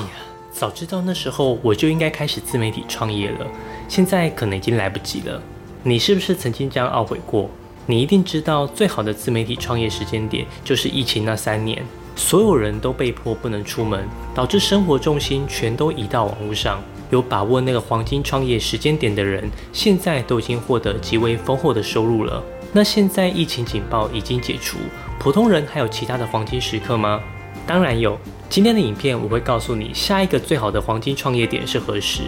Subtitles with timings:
[0.00, 0.08] 呀，
[0.52, 3.46] 早知道那时候我就应该开始自媒体创业了，
[3.88, 5.40] 现在可能已经来不及了。
[5.82, 7.48] 你是不是曾经这样懊悔过？
[7.86, 11.84] 你一定知道，最好的自媒体创业时间点就是疫情那三年，
[12.16, 16.82] 所有人都被迫不能出门，导致生活重心全都移到网络上。
[17.10, 22.42] 有把握那个黄金创业时间点的人，现在都已经获得极为丰厚的收入了。
[22.72, 24.78] 那现在疫情警报已经解除，
[25.18, 27.20] 普通人还有其他的黄金时刻吗？
[27.66, 28.18] 当然有。
[28.54, 32.22] 今天的影片我会告诉你下一个最好的黄金创业点是何时，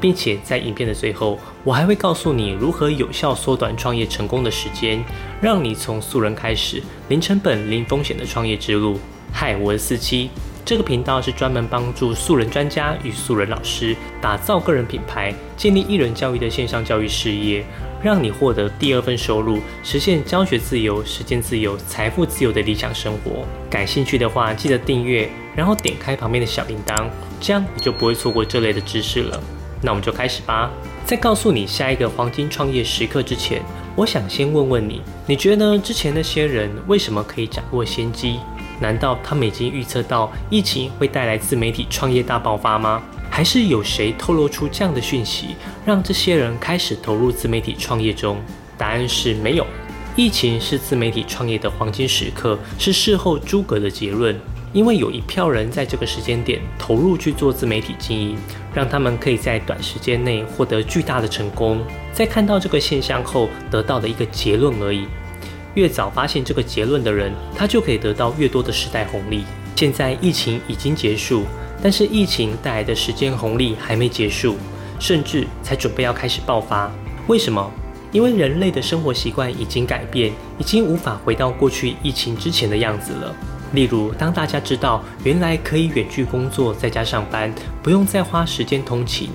[0.00, 5.04] 并且在影片的最后，我还会告诉你如何有效缩短创业成功的时间，
[5.40, 8.96] 让你从素人开始，零成本、零风险的创业之路。
[9.32, 10.30] 嗨，我是四七，
[10.64, 17.66] 这个频道是专门帮助素人专家与素人老师打造个人品牌、建立艺人教育的线上教育事业。
[18.02, 23.46] 让你获得第二份收入，实现教学自由、时间自由、财富自由的理想生活。
[23.70, 27.08] 感兴趣的话，记得订阅，然后点开旁边的小铃铛，
[27.40, 29.40] 这样你就不会错过这类的知识了。
[29.80, 30.70] 那我们就开始吧。
[31.04, 33.62] 在告诉你下一个黄金创业时刻之前，
[33.96, 38.38] 我想先问问你：你觉得之前那些人为什么可以掌握先机？
[38.80, 43.00] 难道他们已经预测到疫情会带来自媒体创业大爆发吗？
[43.34, 48.38] 还是有谁透露出这样的讯息，让这些人开始投入自媒体创业中？
[48.76, 49.66] 答案是没有。
[50.14, 54.38] 疫情是自媒体创业的黄金时刻，是事后诸葛的结论。
[54.74, 58.36] 因为有一票人在这个时间点投入去做自媒体经营，
[58.74, 61.82] 让他们可以在短时间内获得巨大的成功。
[62.12, 65.06] 在看到这个现象后，得到的一个结论而已。
[65.72, 69.44] 越早发现这个结论的人，他就可以得到越多的时代红利。
[69.74, 71.44] 现在疫情已经结束。
[71.82, 74.56] 但是疫情带来的时间红利还没结束，
[75.00, 76.90] 甚至才准备要开始爆发。
[77.26, 77.70] 为什么？
[78.12, 83.34] 因为人类的生活习惯已经改变，已经无法回到过去疫情之前的样子了。
[83.72, 87.50] 例如，当大家知道原来可以远距工作，在家上班，
[87.82, 89.30] 不用再花时间通勤，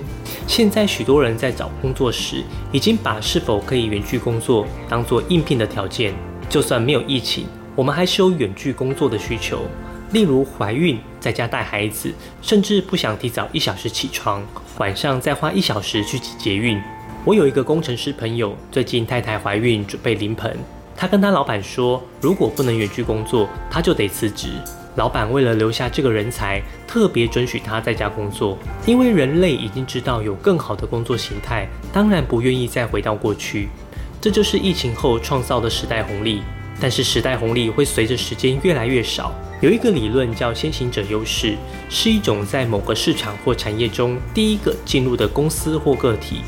[0.45, 6.13] 现在许多人在找工作时，已经把是否可以远距工作当做应聘的条件。
[6.47, 9.63] 就算没有疫情，我们还是有远距工作的需求。
[10.11, 12.09] 例如怀孕，在家带孩子，
[12.41, 14.41] 甚至不想提早一小时起床，
[14.77, 16.81] 晚上再花一小时去挤捷运。
[17.25, 20.57] 我有一个工程师朋友，最近太太怀孕，准备临盆，
[20.95, 24.51] 他跟他老板说，如果不能远距工作，他就得辞职。
[24.95, 33.67] 老板为了留下这个人才，特别准许他在家工作，因为人类已经知道有更好的工作形态，当然不愿意再回到过去。
[34.21, 36.41] 这就是疫情后创造的时代红利。
[36.79, 39.33] 但是时代红利会随着时间越来越少。
[39.61, 41.55] 有一个理论叫先行者优势，
[41.89, 46.41] 是一种在某个市场或产业中第一个进入的公司或个体，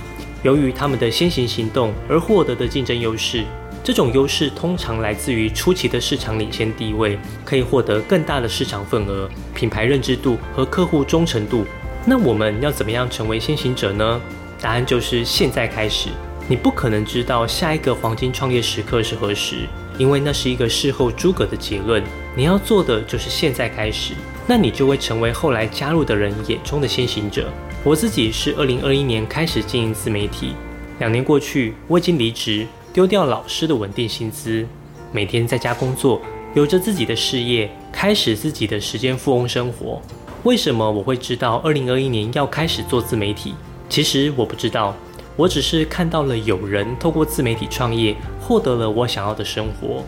[0.44, 3.44] 由于他们的先行行动而获得的竞争优势。
[3.84, 11.66] 这种优势通常来自于初期的市场领先地位，可以获得更大的市场份额、品牌认知度和客户忠诚度。
[12.06, 14.22] 那我们要怎么样成为先行者呢？
[14.62, 16.10] 答案就是现在开始。
[16.48, 19.68] 你不可能知道下一个黄金创业时刻是何时。
[20.00, 22.02] 因为那是一个事后诸葛的结论，
[22.34, 24.14] 你要做的就是现在开始，
[24.48, 27.52] 那你就会成为后来加入的人眼中的先行者。
[27.84, 30.54] 我自己是二零二一年开始经营自媒体，
[31.00, 34.66] 两年过去，我已经离职，丢掉老师的稳定薪资，
[35.12, 36.22] 每天在家工作，
[36.54, 40.02] 有着自己的事业，开始自己的时间富翁生活。
[40.44, 43.54] 为什么我会知道二零二一年要开始做自媒体？
[43.90, 44.96] 其实我不知道。
[45.40, 50.04] 我只是看到了有人透过自媒体创业获得了我想要的生活，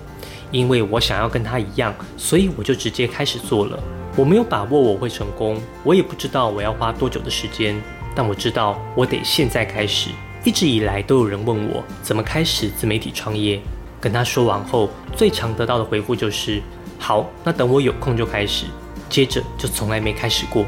[0.52, 3.80] 因为我想要跟他一样，所以我就直接开始做了。
[4.18, 7.82] 我没有把握我会成功，我也不知道我要花多久的时间，
[8.14, 10.10] 但我知道我得现在开始。
[10.44, 13.58] 一直以来都有人问我怎么开始自媒体创业，
[14.02, 16.62] 跟他说完后，最常得到的回复就是
[17.00, 18.66] ：“好，那等我有空就开始。”
[19.08, 20.66] 接着就从来没开始过。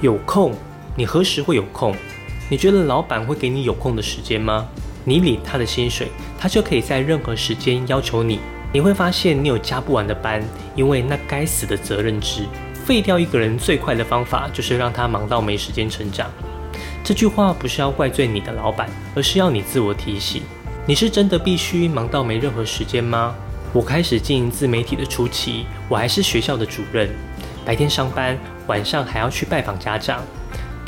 [0.00, 0.54] 有空？
[0.96, 1.92] 你何时会有空？
[2.48, 4.68] 你觉得老板会给你有空的时间吗？
[5.04, 6.08] 你领他的薪水，
[6.38, 8.38] 他就可以在任何时间要求你。
[8.72, 10.42] 你会发现你有加不完的班，
[10.74, 12.44] 因为那该死的责任制。
[12.84, 16.30] 废掉一个人最快的方法就是让他忙到没时间成长。
[17.02, 20.42] 这句话不是要怪罪你的老板，而是要你自我提醒：
[20.86, 23.34] 你是真的必须忙到没任何时间吗？
[23.72, 27.10] 我开始经营自媒体的初期，我还是学校的主任，
[27.64, 28.38] 白天上班，
[28.68, 30.22] 晚上还要去拜访家长。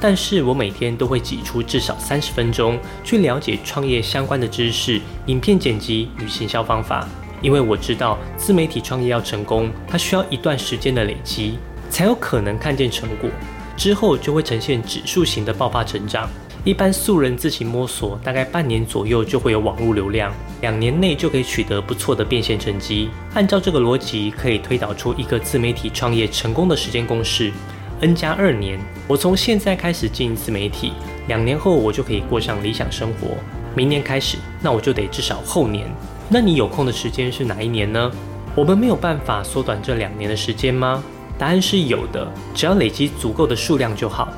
[0.00, 7.08] 但是我每天都会挤出至少三十分钟去了解创业相关的知识、影片剪辑与行销方法，
[7.42, 11.58] 因为我知道自媒体创业要成功，它需要一段时间的累积，
[11.90, 13.28] 才有可能看见成果，
[13.76, 16.28] 之后就会呈现指数型的爆发成长。
[16.64, 23.08] 一般素人自行摸索，大概半年左右就会有网络流量，两年内就可以取得不错的变现成绩。
[23.34, 27.52] 按照这个逻辑，可以推导出一个自媒体创业成功的时间公式。
[28.00, 28.78] N 加二年，
[29.08, 30.92] 我从现在开始经营自媒体，
[31.26, 33.36] 两年后我就可以过上理想生活。
[33.74, 35.84] 明年开始，那我就得至少后年。
[36.28, 38.08] 那你有空的时间是哪一年呢？
[38.54, 41.02] 我们没有办法缩短这两年的时间吗？
[41.36, 44.28] 答案是有的，只要累积足够的数量就好。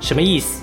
[0.00, 0.62] 什么意思？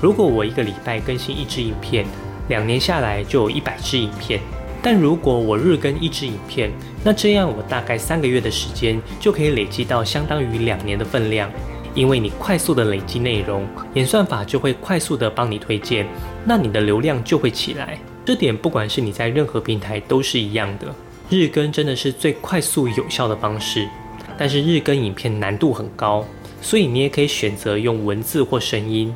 [0.00, 2.04] 如果我一个礼拜更新一支影片，
[2.48, 4.40] 两年下来就有一百支影片。
[4.82, 6.68] 但如果我日更一支影片，
[7.04, 11.48] 那这样我大概三个月的时间就可以累积到相当于两年的分量。
[11.94, 16.06] 因为你快速的累积内容，演算法就会快速的帮你推荐，
[16.44, 17.98] 那你的流量就会起来。
[18.24, 20.86] 这点不管是你在任何平台都是一样的。
[21.28, 23.88] 日更真的是最快速有效的方式，
[24.36, 26.24] 但是日更影片难度很高，
[26.60, 29.14] 所以你也可以选择用文字或声音。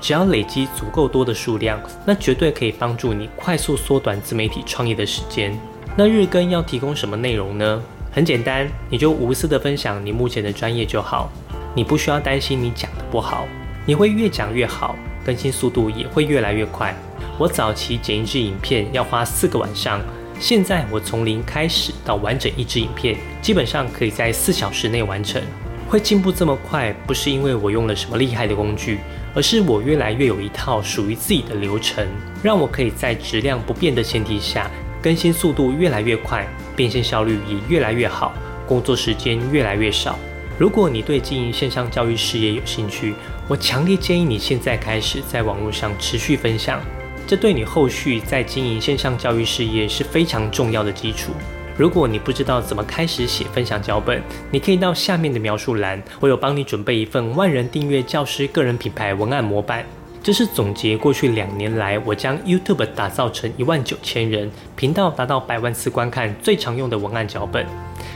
[0.00, 5.56] 只要累积足够多的数量，那绝对可以帮助你快速缩短自媒体创业的时间。
[5.96, 7.82] 那日更要提供什么内容呢？
[8.10, 11.30] 很简单，你就无私的分享你目前的专业就好。
[11.74, 13.48] 你不需要担心你讲的不好，
[13.86, 16.94] 你会越讲越好，更新速度也会越来越快。
[17.38, 20.00] 我早期剪一支影片要花四个晚上，
[20.38, 25.40] 现在我从零开始到完整一支影片，基本上可以在四小时内完成。
[25.88, 28.98] 会进步这么快，不是因为我用了什么厉害的工具，
[29.34, 32.06] 而是我越来越有一套属于自己的流程，
[32.42, 34.70] 让我可以在质量不变的前提下，
[35.02, 36.46] 更新速度越来越快，
[36.76, 38.32] 变现效率也越来越好，
[38.66, 40.18] 工作时间越来越少。
[40.62, 43.16] 如果你对经营线上教育事业有兴趣，
[43.48, 46.80] 我强烈建议你现在开始在网络上持续分享，
[47.26, 51.32] 这对你后续在经营线上教育事业是非常重要的基础。
[51.76, 54.22] 如果你不知道怎么开始写分享脚本，
[54.52, 59.84] 你可以到下面的描述栏，我有帮你准备一份万人订阅教师个人品牌文案模板，
[60.22, 67.66] 这是总结过去两年来我将 YouTube 打造成一万九千人频道达到百万次观看最常用的文案脚本，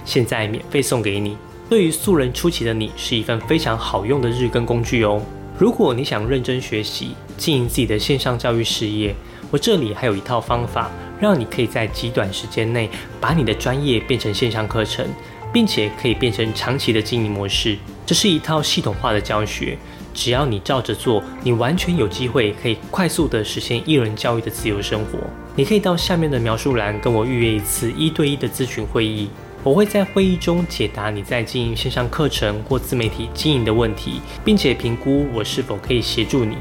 [0.05, 1.37] 现在免费送给你。
[1.69, 5.21] 对于素人初期的你，是一份非常好用的日更工具哦。
[5.59, 9.13] 如果你想认真学习，经营自己的线上教育事业，
[9.51, 10.91] 我这里还有一套方法，
[11.21, 12.89] 让你可以在极短时间内
[13.21, 15.05] 把你的专业变成线上课程，
[15.53, 17.77] 并且可以变成长期的经营模式。
[18.05, 19.77] 这是一套系统化的教学，
[20.15, 25.19] 只要你照着做，你完全有机会可以快速的实现一人教育的自由生活。
[25.57, 29.29] 你可以到下面的描述栏跟我预约一次一对一的咨询会议。
[29.67, 36.57] 我会在会议中解答你在经营线上课程或自媒体经营的问题，并且评估我是否可以协助你。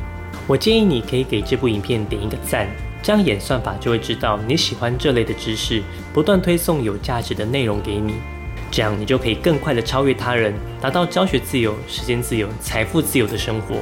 [0.47, 2.67] 我建议你可以给这部影片点一个赞，
[3.03, 8.15] 这样演算法就会知道你喜欢这类的知识，不断推送有价值的内容给你。
[8.71, 10.51] 这样你就可以更快的超越他人，
[10.81, 13.75] 达到教学自由、时间自由、财富自由的生活。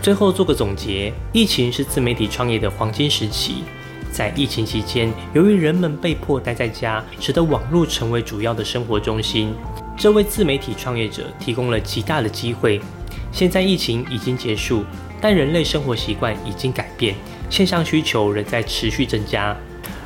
[0.00, 3.64] 最后做个总结：疫情是自媒体创业的黄金时期。
[4.12, 9.54] 在疫情期间，由于人们被迫待在家，使得网络成为主要的生活中心，
[9.96, 12.78] 这为自媒体创业者提供了极大的机会。
[13.32, 14.84] 现在疫情已经结束，
[15.18, 17.14] 但人类生活习惯已经改变，
[17.48, 19.56] 线上需求仍在持续增加。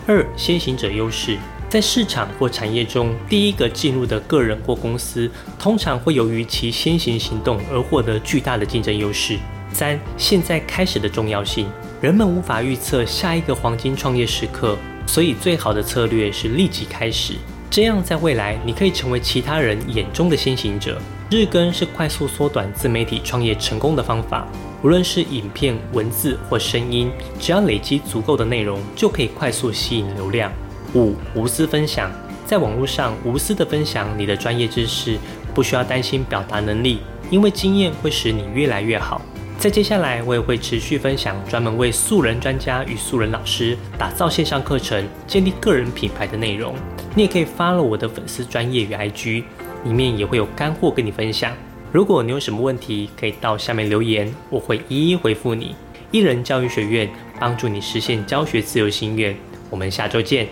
[0.07, 1.37] 二、先行者优势，
[1.69, 9.37] 在市场或产业中，第一个进入的个人或公司，通常会由于其先行行动而获得巨大的竞争优势。
[9.73, 11.67] 三、现在开始的重要性。
[12.07, 17.35] 人们无法预测下一个黄金创业时刻，所以最好的策略是立即开始。
[17.69, 21.03] 这样，在未来你可以成为其他人眼中的先行者。
[21.33, 24.47] 日更是快速缩短自媒体创业成功的方法。
[24.85, 27.11] 无论是影片、文字或声音，
[27.41, 30.53] 只要累积足够的内容，就可以快速吸引流量。
[30.95, 32.09] 五、无私分享，
[32.47, 35.19] 在网络上无私的分享你的专业知识，
[35.53, 39.21] 不需要担心表达能力，因为经验会使你越来越好。
[39.59, 46.75] 在接下来，我也会持续分享专门为素人专家与素人老师打造线上课程、建立个人品牌的内容。
[47.15, 49.43] 你也可以发了我的粉丝专业与 IG，
[49.85, 51.53] 里面也会有干货跟你分享。
[51.91, 55.75] 如果你有什么问题，可以到下面留言，我会一一回复你。
[56.13, 57.09] 艺人教育学院
[57.41, 59.35] 帮助你实现教学自由心愿，
[59.71, 60.47] 我们下周见。